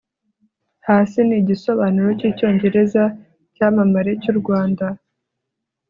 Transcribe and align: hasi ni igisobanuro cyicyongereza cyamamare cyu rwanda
hasi 0.87 1.19
ni 1.27 1.35
igisobanuro 1.41 2.09
cyicyongereza 2.19 3.03
cyamamare 3.53 4.11
cyu 4.21 4.33
rwanda 4.39 4.85